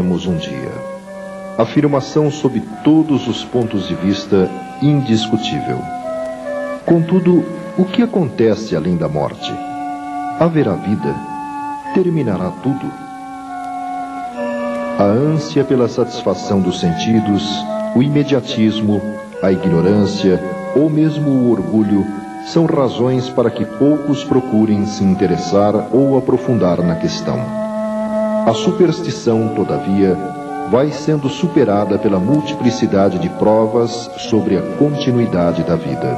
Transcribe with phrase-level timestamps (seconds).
[0.00, 0.72] um dia.
[1.58, 4.50] Afirmação sob todos os pontos de vista
[4.82, 5.78] indiscutível.
[6.84, 7.44] Contudo,
[7.78, 9.52] o que acontece além da morte?
[10.38, 11.14] Haverá vida?
[11.94, 12.90] Terminará tudo?
[14.98, 17.42] A ânsia pela satisfação dos sentidos,
[17.94, 19.00] o imediatismo,
[19.42, 20.42] a ignorância
[20.74, 22.06] ou mesmo o orgulho
[22.46, 27.65] são razões para que poucos procurem se interessar ou aprofundar na questão.
[28.46, 30.16] A superstição, todavia,
[30.70, 36.16] vai sendo superada pela multiplicidade de provas sobre a continuidade da vida.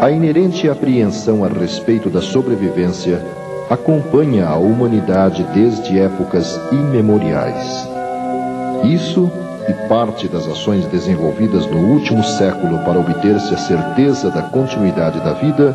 [0.00, 3.20] A inerente apreensão a respeito da sobrevivência
[3.68, 7.88] acompanha a humanidade desde épocas imemoriais.
[8.84, 9.28] Isso
[9.68, 15.32] e parte das ações desenvolvidas no último século para obter-se a certeza da continuidade da
[15.32, 15.74] vida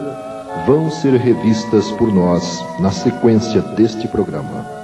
[0.66, 4.79] vão ser revistas por nós na sequência deste programa.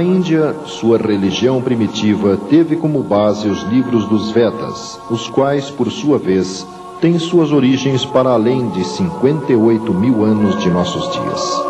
[0.00, 5.90] Na Índia, sua religião primitiva teve como base os livros dos Vedas, os quais, por
[5.90, 6.66] sua vez,
[7.02, 11.64] têm suas origens para além de 58 mil anos de nossos dias.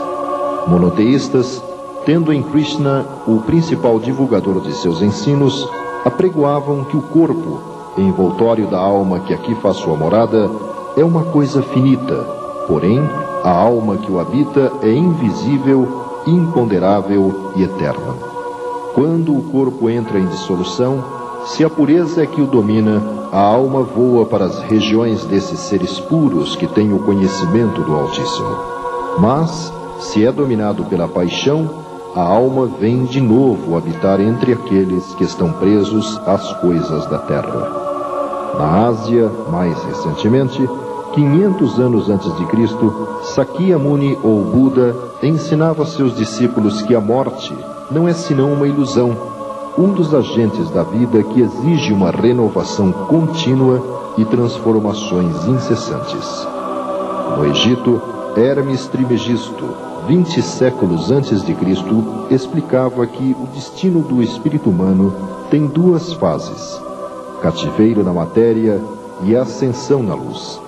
[0.68, 1.60] Monoteístas,
[2.06, 5.68] tendo em Krishna o principal divulgador de seus ensinos,
[6.04, 7.60] apregoavam que o corpo,
[7.98, 10.48] envoltório da alma que aqui faz sua morada,
[10.96, 12.14] é uma coisa finita,
[12.68, 13.00] porém,
[13.42, 18.14] a alma que o habita é invisível imponderável e eterna.
[18.94, 21.02] Quando o corpo entra em dissolução,
[21.46, 25.98] se a pureza é que o domina, a alma voa para as regiões desses seres
[26.00, 28.56] puros que têm o conhecimento do Altíssimo.
[29.18, 31.68] Mas, se é dominado pela paixão,
[32.14, 37.70] a alma vem de novo habitar entre aqueles que estão presos às coisas da terra.
[38.58, 40.68] Na Ásia, mais recentemente,
[41.12, 47.52] 500 anos antes de Cristo, Sakyamuni ou Buda ensinava a seus discípulos que a morte
[47.90, 49.16] não é senão uma ilusão,
[49.76, 53.82] um dos agentes da vida que exige uma renovação contínua
[54.16, 56.46] e transformações incessantes.
[57.36, 58.00] No Egito,
[58.36, 59.64] Hermes Trimegisto,
[60.06, 65.12] 20 séculos antes de Cristo, explicava que o destino do espírito humano
[65.50, 66.80] tem duas fases:
[67.42, 68.80] cativeiro na matéria
[69.24, 70.60] e ascensão na luz.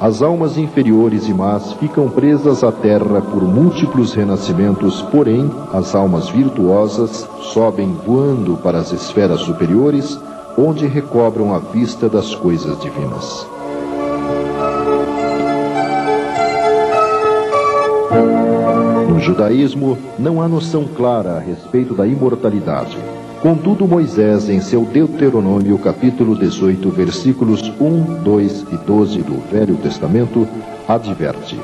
[0.00, 6.28] As almas inferiores e más ficam presas à terra por múltiplos renascimentos, porém, as almas
[6.28, 10.18] virtuosas sobem voando para as esferas superiores,
[10.58, 13.46] onde recobram a vista das coisas divinas.
[19.08, 22.98] No judaísmo, não há noção clara a respeito da imortalidade.
[23.44, 30.48] Contudo, Moisés, em seu Deuteronômio, capítulo 18, versículos 1, 2 e 12 do Velho Testamento,
[30.88, 31.60] adverte: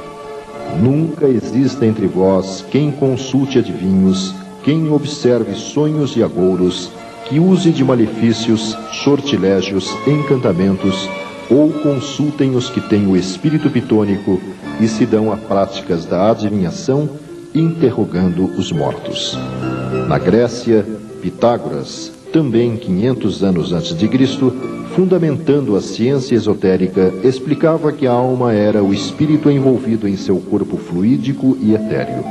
[0.83, 6.93] Nunca exista entre vós quem consulte adivinhos, quem observe sonhos e agouros,
[7.27, 11.09] que use de malefícios, sortilégios, encantamentos,
[11.51, 14.39] ou consultem os que têm o espírito pitônico
[14.79, 17.09] e se dão a práticas da adivinhação,
[17.55, 19.39] interrogando os mortos.
[20.07, 20.85] Na Grécia,
[21.21, 24.53] Pitágoras, também 500 anos antes de Cristo,
[24.95, 30.77] fundamentando a ciência esotérica, explicava que a alma era o espírito envolvido em seu corpo
[30.77, 32.25] fluídico e etéreo.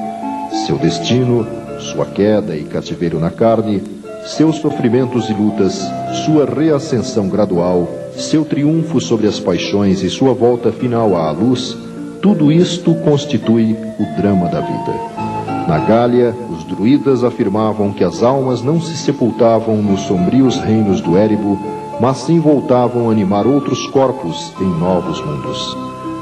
[0.65, 1.45] Seu destino,
[1.79, 3.81] sua queda e cativeiro na carne,
[4.25, 5.79] seus sofrimentos e lutas,
[6.25, 11.77] sua reascensão gradual, seu triunfo sobre as paixões e sua volta final à luz,
[12.21, 15.38] tudo isto constitui o drama da vida.
[15.67, 21.17] Na Gália, os druidas afirmavam que as almas não se sepultavam nos sombrios reinos do
[21.17, 21.59] Éribo,
[21.99, 25.77] mas sim voltavam a animar outros corpos em novos mundos.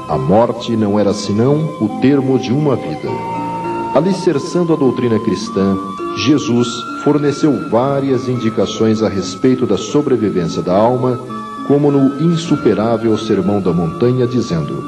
[0.08, 3.08] A morte não era senão o termo de uma vida.
[3.94, 5.76] Alicerçando a doutrina cristã,
[6.16, 6.68] Jesus
[7.04, 11.18] forneceu várias indicações a respeito da sobrevivência da alma,
[11.66, 14.82] como no insuperável Sermão da Montanha, dizendo: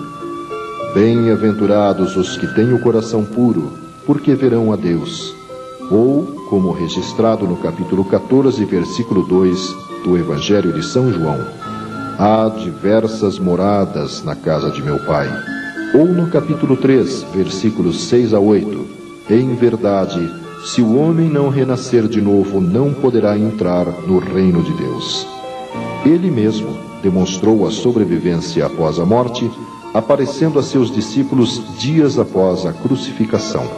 [0.95, 3.73] Bem-aventurados os que têm o coração puro,
[4.11, 5.37] porque verão a Deus.
[5.89, 9.73] Ou, como registrado no capítulo 14, versículo 2
[10.03, 11.39] do Evangelho de São João,
[12.19, 15.29] há diversas moradas na casa de meu Pai.
[15.95, 18.85] Ou no capítulo 3, versículos 6 a 8,
[19.31, 20.29] em verdade,
[20.65, 25.25] se o homem não renascer de novo, não poderá entrar no reino de Deus.
[26.05, 29.49] Ele mesmo demonstrou a sobrevivência após a morte
[29.93, 33.69] aparecendo a seus discípulos dias após a crucificação.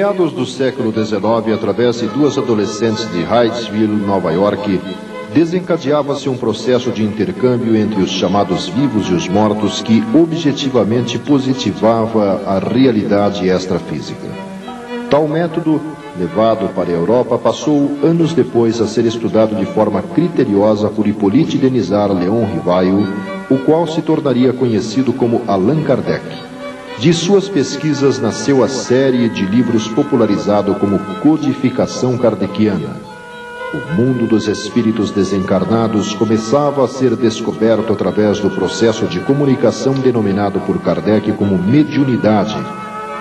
[0.00, 4.80] Meados do século XIX, através de duas adolescentes de Hydesville, Nova York,
[5.34, 12.40] desencadeava-se um processo de intercâmbio entre os chamados vivos e os mortos que objetivamente positivava
[12.46, 14.26] a realidade extrafísica.
[15.10, 15.78] Tal método,
[16.18, 21.58] levado para a Europa, passou anos depois a ser estudado de forma criteriosa por Hippolyte
[21.58, 23.06] Denisard Leon Rivaio,
[23.50, 26.49] o qual se tornaria conhecido como Allan Kardec.
[27.00, 33.10] De suas pesquisas nasceu a série de livros popularizado como Codificação Kardeciana
[33.72, 40.58] o mundo dos espíritos desencarnados começava a ser descoberto através do processo de comunicação denominado
[40.60, 42.56] por Kardec como mediunidade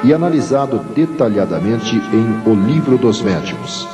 [0.04, 3.88] e analisado detalhadamente em O Livro dos Médiuns.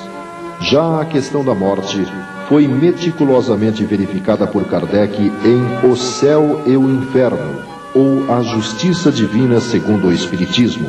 [0.61, 2.07] Já a questão da morte
[2.47, 9.59] foi meticulosamente verificada por Kardec em O Céu e o Inferno, ou A Justiça Divina
[9.59, 10.87] segundo o Espiritismo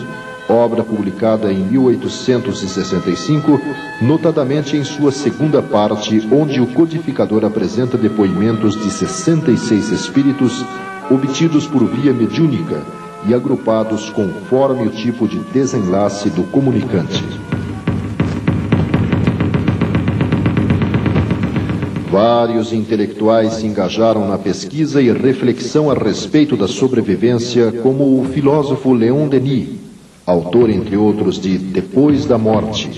[0.48, 3.60] obra publicada em 1865,
[4.00, 10.64] notadamente em sua segunda parte, onde o codificador apresenta depoimentos de 66 espíritos
[11.10, 12.80] obtidos por via mediúnica
[13.26, 17.24] e agrupados conforme o tipo de desenlace do comunicante.
[22.16, 28.94] Vários intelectuais se engajaram na pesquisa e reflexão a respeito da sobrevivência, como o filósofo
[28.94, 29.68] Leon Denis,
[30.24, 32.90] autor, entre outros, de Depois da Morte,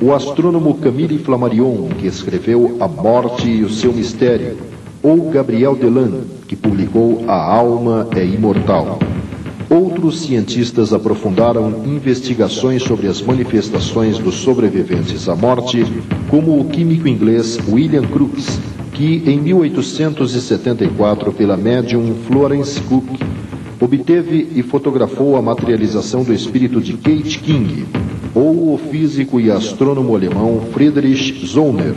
[0.00, 4.56] o astrônomo Camille Flammarion, que escreveu A Morte e o Seu Mistério,
[5.02, 8.98] ou Gabriel Delan, que publicou A Alma é Imortal.
[9.72, 15.82] Outros cientistas aprofundaram investigações sobre as manifestações dos sobreviventes à morte,
[16.28, 18.60] como o químico inglês William Crookes,
[18.92, 23.18] que em 1874, pela médium Florence Cook,
[23.80, 27.86] obteve e fotografou a materialização do espírito de Kate King,
[28.34, 31.94] ou o físico e astrônomo alemão Friedrich Zollner,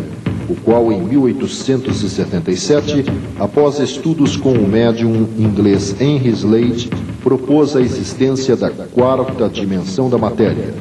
[0.48, 3.04] o qual em 1877,
[3.38, 6.90] após estudos com o médium inglês Henry Slade,
[7.26, 10.76] propôs a existência da quarta dimensão da matéria.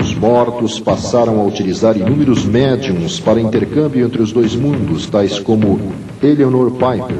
[0.00, 5.78] Os mortos passaram a utilizar inúmeros médiums para intercâmbio entre os dois mundos, tais como
[6.22, 7.18] Eleanor Piper,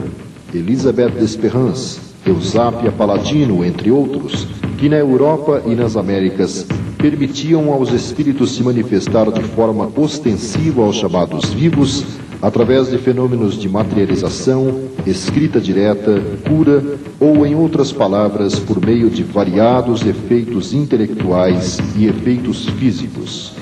[0.54, 4.48] Elizabeth Desperance, Eusápia Paladino, entre outros,
[4.78, 6.66] que na Europa e nas Américas
[6.96, 12.06] permitiam aos espíritos se manifestar de forma ostensiva aos chamados vivos,
[12.42, 16.82] através de fenômenos de materialização, escrita direta, cura
[17.18, 23.54] ou, em outras palavras, por meio de variados efeitos intelectuais e efeitos físicos.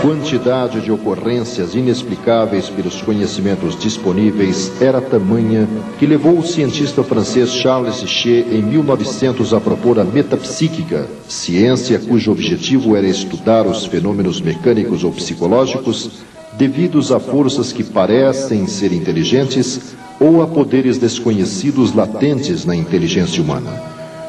[0.00, 7.96] Quantidade de ocorrências inexplicáveis pelos conhecimentos disponíveis era tamanha que levou o cientista francês Charles
[7.96, 15.04] Sichet em 1900 a propor a metapsíquica, ciência cujo objetivo era estudar os fenômenos mecânicos
[15.04, 16.22] ou psicológicos
[16.54, 23.70] devidos a forças que parecem ser inteligentes ou a poderes desconhecidos latentes na inteligência humana.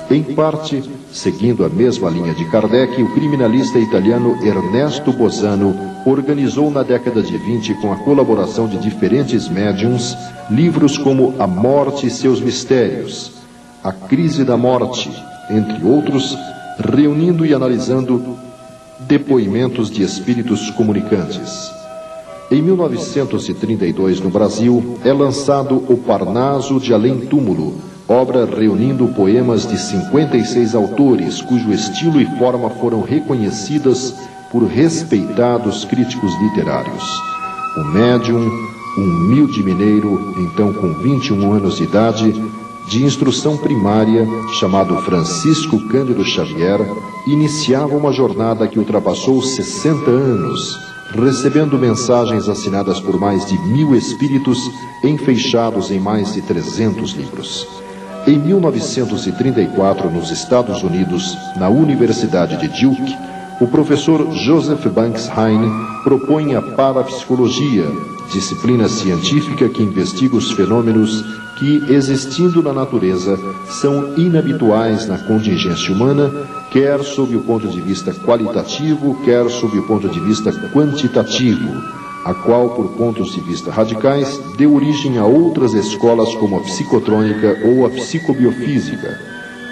[0.09, 5.75] Em parte, seguindo a mesma linha de Kardec, o criminalista italiano Ernesto Bosano
[6.05, 10.15] organizou na década de 20, com a colaboração de diferentes médiums,
[10.49, 13.31] livros como A Morte e seus Mistérios,
[13.83, 15.11] A Crise da Morte,
[15.49, 16.37] entre outros,
[16.79, 18.37] reunindo e analisando
[18.99, 21.71] depoimentos de espíritos comunicantes.
[22.49, 29.79] Em 1932, no Brasil, é lançado O Parnaso de Além Túmulo, obra reunindo poemas de
[29.79, 34.13] 56 autores, cujo estilo e forma foram reconhecidas
[34.51, 37.03] por respeitados críticos literários.
[37.77, 38.51] O médium,
[38.97, 42.33] um humilde mineiro, então com 21 anos de idade,
[42.89, 44.27] de instrução primária,
[44.59, 46.81] chamado Francisco Cândido Xavier,
[47.25, 50.77] iniciava uma jornada que ultrapassou 60 anos,
[51.13, 54.59] recebendo mensagens assinadas por mais de mil espíritos,
[55.01, 57.81] enfeixados em mais de 300 livros.
[58.27, 63.17] Em 1934, nos Estados Unidos, na Universidade de Duke,
[63.59, 65.69] o professor Joseph Banks Heine
[66.03, 67.85] propõe a parapsicologia,
[68.31, 71.23] disciplina científica que investiga os fenômenos
[71.57, 76.31] que, existindo na natureza, são inabituais na contingência humana,
[76.71, 82.33] quer sob o ponto de vista qualitativo, quer sob o ponto de vista quantitativo, a
[82.33, 87.85] qual, por pontos de vista radicais, deu origem a outras escolas como a psicotrônica ou
[87.85, 89.19] a psicobiofísica.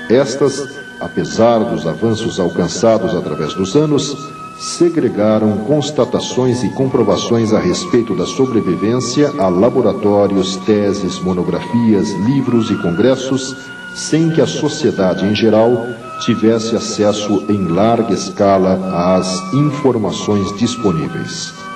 [0.09, 4.17] Estas, apesar dos avanços alcançados através dos anos,
[4.59, 13.55] segregaram constatações e comprovações a respeito da sobrevivência a laboratórios, teses, monografias, livros e congressos,
[13.95, 15.85] sem que a sociedade em geral
[16.25, 21.68] tivesse acesso em larga escala às informações disponíveis.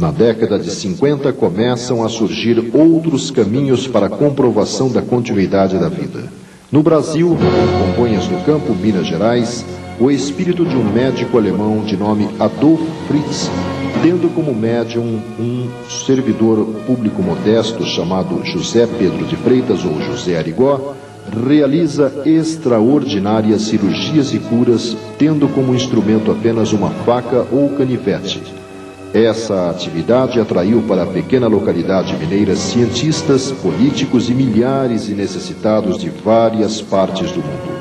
[0.00, 5.90] Na década de 50 começam a surgir outros caminhos para a comprovação da continuidade da
[5.90, 6.24] vida.
[6.72, 7.36] No Brasil,
[7.78, 9.62] Congonhas do Campo, Minas Gerais,
[10.00, 13.50] o espírito de um médico alemão de nome Adolf Fritz,
[14.02, 15.68] tendo como médium um
[16.06, 20.94] servidor público modesto chamado José Pedro de Freitas ou José Arigó,
[21.46, 28.59] realiza extraordinárias cirurgias e curas, tendo como instrumento apenas uma faca ou canivete.
[29.12, 36.08] Essa atividade atraiu para a pequena localidade mineira cientistas, políticos e milhares de necessitados de
[36.08, 37.80] várias partes do mundo.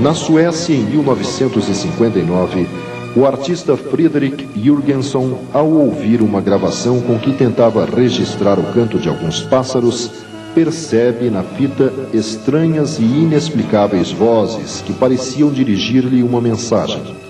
[0.00, 2.68] Na Suécia, em 1959,
[3.16, 9.08] o artista Friedrich Jürgenson, ao ouvir uma gravação com que tentava registrar o canto de
[9.08, 10.10] alguns pássaros,
[10.54, 17.23] percebe na fita estranhas e inexplicáveis vozes que pareciam dirigir-lhe uma mensagem.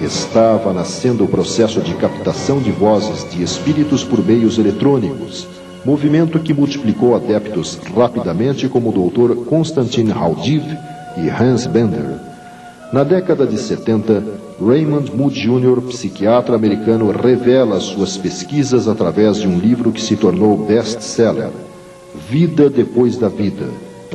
[0.00, 5.46] Estava nascendo o processo de captação de vozes de espíritos por meios eletrônicos,
[5.84, 9.44] movimento que multiplicou adeptos rapidamente como o Dr.
[9.44, 10.64] Konstantin Haudiv
[11.16, 12.18] e Hans Bender.
[12.92, 14.22] Na década de 70,
[14.60, 20.56] Raymond Moody Jr., psiquiatra americano, revela suas pesquisas através de um livro que se tornou
[20.56, 21.50] best-seller,
[22.28, 23.66] Vida Depois da Vida,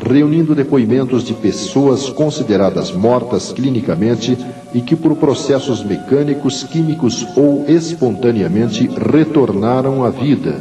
[0.02, 4.38] reunindo depoimentos de pessoas consideradas mortas clinicamente
[4.74, 10.56] e que, por processos mecânicos, químicos ou espontaneamente, retornaram à vida,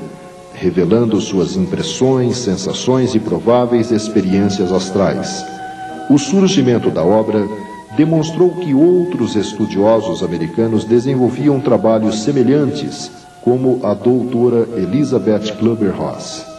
[0.55, 5.45] revelando suas impressões, sensações e prováveis experiências astrais.
[6.11, 7.47] O surgimento da obra
[7.97, 13.11] demonstrou que outros estudiosos americanos desenvolviam trabalhos semelhantes,
[13.43, 16.58] como a doutora Elizabeth Clubber-Ross.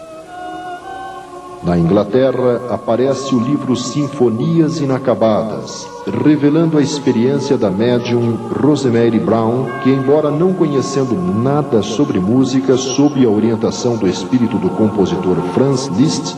[1.62, 5.86] Na Inglaterra, aparece o livro Sinfonias Inacabadas,
[6.24, 13.26] revelando a experiência da médium Rosemary Brown, que, embora não conhecendo nada sobre música, sob
[13.26, 16.34] a orientação do espírito do compositor Franz Liszt,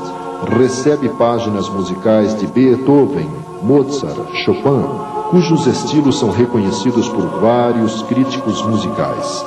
[0.58, 3.30] recebe páginas musicais de Beethoven,
[3.62, 4.84] Mozart, Chopin,
[5.30, 9.46] cujos estilos são reconhecidos por vários críticos musicais.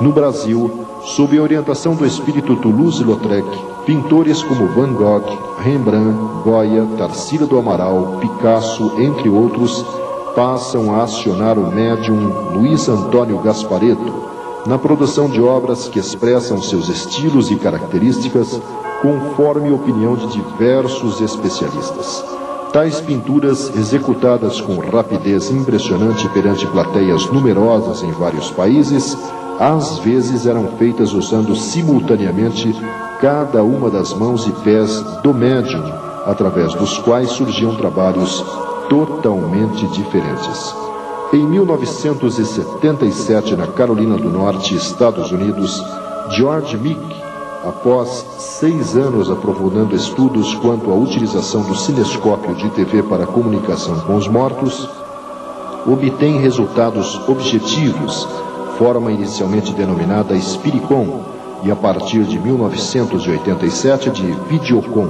[0.00, 0.70] No Brasil,
[1.02, 3.46] sob a orientação do espírito Toulouse-Lautrec,
[3.86, 9.84] pintores como Van Gogh, Rembrandt, Goya, Tarsila do Amaral, Picasso, entre outros,
[10.34, 14.30] passam a acionar o médium Luiz Antônio Gaspareto
[14.66, 18.60] na produção de obras que expressam seus estilos e características
[19.00, 22.24] conforme a opinião de diversos especialistas.
[22.72, 29.16] Tais pinturas, executadas com rapidez impressionante perante plateias numerosas em vários países,
[29.60, 32.74] às vezes eram feitas usando simultaneamente
[33.20, 35.84] cada uma das mãos e pés do médium,
[36.24, 38.42] através dos quais surgiam trabalhos
[38.88, 40.74] totalmente diferentes.
[41.30, 45.84] Em 1977, na Carolina do Norte, Estados Unidos,
[46.30, 47.20] George Meek
[47.64, 54.16] após seis anos aprofundando estudos quanto à utilização do cinescópio de TV para comunicação com
[54.16, 54.88] os mortos,
[55.86, 58.26] obtém resultados objetivos,
[58.80, 61.20] forma inicialmente denominada Spiricom
[61.62, 65.06] e a partir de 1987 de Videocom.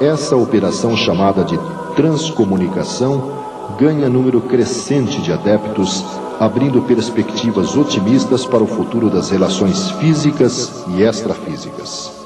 [0.00, 1.58] Essa operação chamada de
[1.94, 3.32] transcomunicação
[3.78, 6.06] ganha número crescente de adeptos
[6.40, 12.25] abrindo perspectivas otimistas para o futuro das relações físicas e extrafísicas.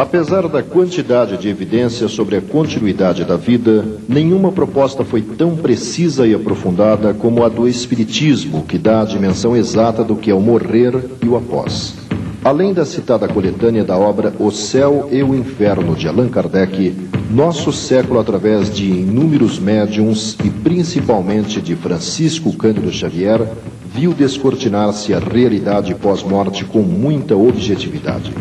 [0.00, 6.26] Apesar da quantidade de evidências sobre a continuidade da vida, nenhuma proposta foi tão precisa
[6.26, 10.40] e aprofundada como a do Espiritismo, que dá a dimensão exata do que é o
[10.40, 11.96] morrer e o após.
[12.42, 16.96] Além da citada coletânea da obra O Céu e o Inferno de Allan Kardec,
[17.30, 23.46] nosso século, através de inúmeros médiums e principalmente de Francisco Cândido Xavier,
[23.94, 28.32] viu descortinar-se a realidade pós-morte com muita objetividade.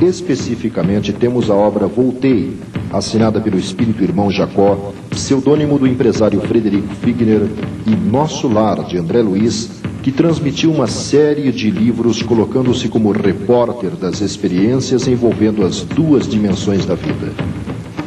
[0.00, 2.56] Especificamente, temos a obra Voltei,
[2.92, 7.42] assinada pelo espírito irmão Jacó, pseudônimo do empresário Frederico Figner,
[7.86, 9.70] e Nosso Lar, de André Luiz,
[10.02, 16.86] que transmitiu uma série de livros colocando-se como repórter das experiências envolvendo as duas dimensões
[16.86, 17.32] da vida.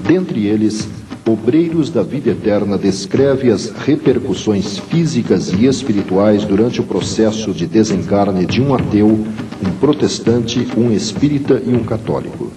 [0.07, 0.87] Dentre eles,
[1.27, 8.45] Obreiros da Vida Eterna descreve as repercussões físicas e espirituais durante o processo de desencarne
[8.45, 9.19] de um ateu,
[9.65, 12.51] um protestante, um espírita e um católico.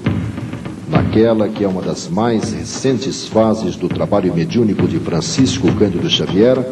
[0.88, 6.64] Naquela que é uma das mais recentes fases do trabalho mediúnico de Francisco Cândido Xavier,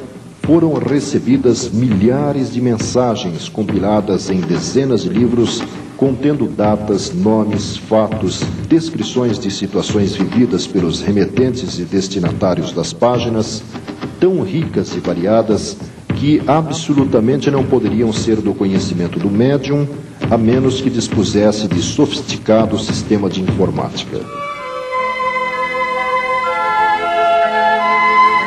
[0.43, 5.63] foram recebidas milhares de mensagens compiladas em dezenas de livros
[5.97, 13.63] contendo datas, nomes, fatos, descrições de situações vividas pelos remetentes e destinatários das páginas,
[14.19, 15.77] tão ricas e variadas
[16.23, 19.89] que absolutamente não poderiam ser do conhecimento do médium,
[20.31, 24.21] a menos que dispusesse de sofisticado sistema de informática.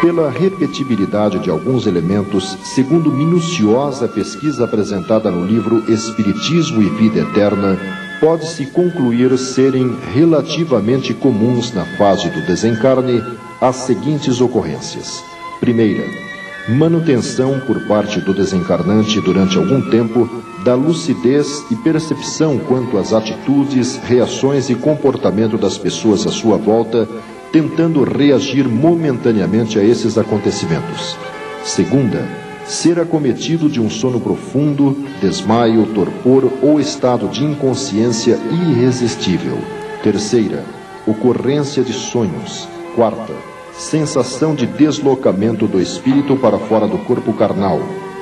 [0.01, 7.75] pela repetibilidade de alguns elementos, segundo minuciosa pesquisa apresentada no livro Espiritismo e Vida Eterna,
[8.19, 13.23] pode-se concluir serem relativamente comuns na fase do desencarne
[13.59, 15.23] as seguintes ocorrências.
[15.59, 16.03] Primeira,
[16.67, 20.27] manutenção por parte do desencarnante durante algum tempo
[20.63, 27.07] da lucidez e percepção quanto às atitudes, reações e comportamento das pessoas à sua volta
[27.51, 31.15] tentando reagir momentaneamente a esses acontecimentos.
[31.63, 32.27] Segunda,
[32.65, 39.57] ser acometido de um sono profundo, desmaio, torpor ou estado de inconsciência irresistível.
[40.03, 40.65] Terceira,
[41.07, 42.67] ocorrência de sonhos.
[42.93, 43.33] Quarta,
[43.77, 47.79] sensação de deslocamento do espírito para fora do corpo carnal.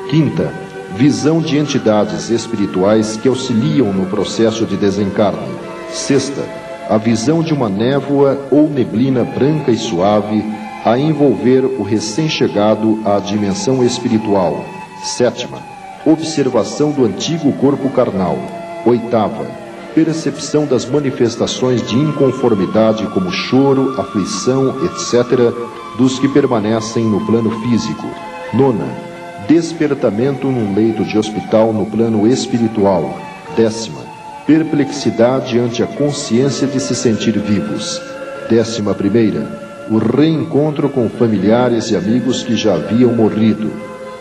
[0.10, 0.52] Quinta,
[0.96, 5.54] visão de entidades espirituais que auxiliam no processo de desencarne.
[5.92, 6.44] Sexta,
[6.90, 10.44] a visão de uma névoa ou neblina branca e suave
[10.84, 14.66] a envolver o recém-chegado à dimensão espiritual.
[15.04, 15.60] Sétima,
[16.06, 18.38] observação do antigo corpo carnal.
[18.86, 19.63] Oitava,
[19.94, 25.54] percepção das manifestações de inconformidade como choro, aflição, etc.,
[25.98, 28.08] dos que permanecem no plano físico.
[28.54, 28.88] Nona,
[29.48, 33.18] despertamento num leito de hospital no plano espiritual.
[33.56, 34.02] Décima,
[34.48, 38.02] perplexidade ante a consciência de se sentir vivos.
[38.50, 43.72] Décima primeira, o reencontro com familiares e amigos que já haviam morrido.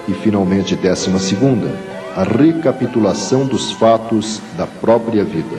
[0.09, 1.69] E finalmente, décima segunda,
[2.17, 5.57] a recapitulação dos fatos da própria vida.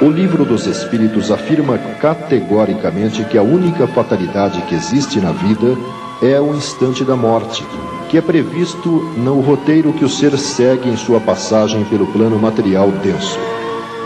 [0.00, 5.76] O livro dos Espíritos afirma categoricamente que a única fatalidade que existe na vida
[6.20, 7.64] é o instante da morte,
[8.08, 12.90] que é previsto no roteiro que o ser segue em sua passagem pelo plano material
[12.90, 13.38] denso.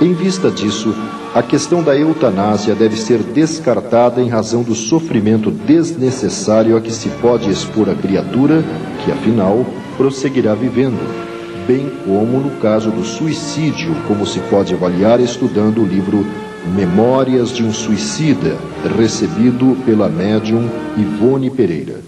[0.01, 0.95] Em vista disso,
[1.35, 7.09] a questão da eutanásia deve ser descartada em razão do sofrimento desnecessário a que se
[7.21, 8.63] pode expor a criatura,
[9.05, 9.65] que afinal
[9.97, 11.01] prosseguirá vivendo,
[11.67, 16.25] bem como no caso do suicídio, como se pode avaliar estudando o livro
[16.75, 18.57] Memórias de um Suicida,
[18.97, 22.01] recebido pela médium Ivone Pereira.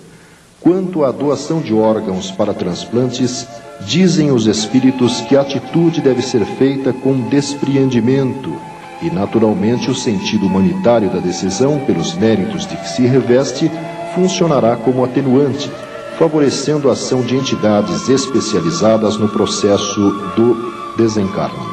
[0.60, 3.46] Quanto à doação de órgãos para transplantes,
[3.86, 8.52] dizem os espíritos que a atitude deve ser feita com despreendimento
[9.00, 13.70] e, naturalmente, o sentido humanitário da decisão, pelos méritos de que se reveste,
[14.14, 15.70] funcionará como atenuante,
[16.18, 21.68] favorecendo a ação de entidades especializadas no processo do desencarne.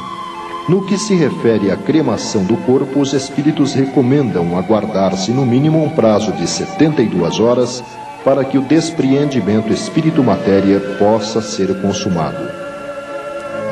[0.70, 5.90] No que se refere à cremação do corpo, os espíritos recomendam aguardar-se no mínimo um
[5.90, 7.84] prazo de 72 horas
[8.24, 12.48] para que o despreendimento espírito-matéria possa ser consumado.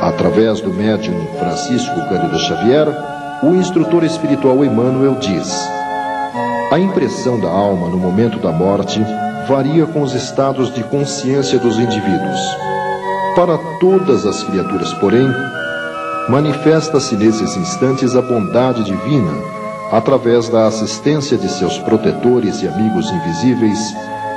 [0.01, 2.87] Através do médium Francisco Cândido Xavier,
[3.43, 5.51] o instrutor espiritual Emmanuel diz:
[6.71, 9.03] A impressão da alma no momento da morte
[9.47, 12.39] varia com os estados de consciência dos indivíduos.
[13.35, 15.27] Para todas as criaturas, porém,
[16.29, 19.33] manifesta-se nesses instantes a bondade divina,
[19.91, 23.79] através da assistência de seus protetores e amigos invisíveis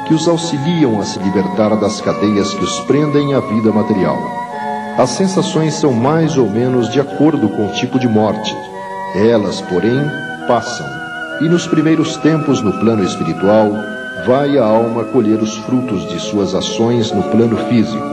[0.06, 4.18] que os auxiliam a se libertar das cadeias que os prendem à vida material.
[4.98, 8.56] As sensações são mais ou menos de acordo com o tipo de morte.
[9.14, 10.00] Elas, porém,
[10.48, 10.86] passam.
[11.40, 13.72] E nos primeiros tempos no plano espiritual,
[14.24, 18.06] vai a alma colher os frutos de suas ações no plano físico.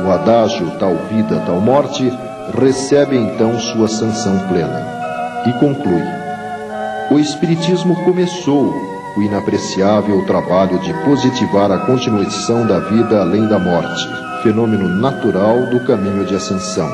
[0.00, 2.12] No adágio tal vida, tal morte,
[2.60, 4.86] recebe então sua sanção plena.
[5.46, 6.02] E conclui:
[7.10, 8.74] O Espiritismo começou
[9.16, 14.08] o inapreciável trabalho de positivar a continuação da vida além da morte,
[14.42, 16.88] fenômeno natural do caminho de ascensão.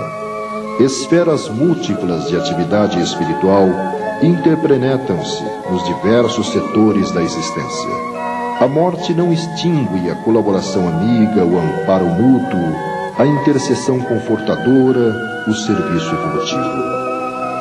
[0.80, 3.68] Esferas múltiplas de atividade espiritual
[4.22, 8.17] interprenetam-se nos diversos setores da existência.
[8.60, 12.74] A morte não extingue a colaboração amiga, o amparo mútuo,
[13.16, 15.14] a intercessão confortadora,
[15.46, 16.82] o serviço evolutivo.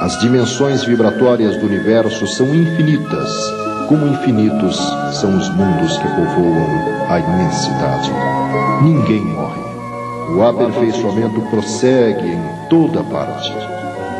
[0.02, 3.30] As dimensões vibratórias do universo são infinitas,
[3.88, 4.76] como infinitos
[5.14, 6.66] são os mundos que povoam
[7.10, 8.12] a imensidade.
[8.82, 9.62] Ninguém morre.
[10.36, 13.54] O aperfeiçoamento prossegue em toda parte.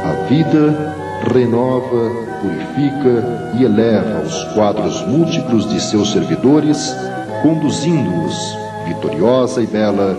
[0.06, 0.96] A vida
[1.34, 6.96] renova, purifica e eleva os quadros múltiplos de seus servidores,
[7.42, 10.16] conduzindo-os, vitoriosa e bela,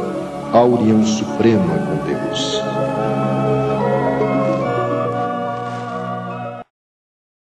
[0.53, 2.58] à união suprema com Deus.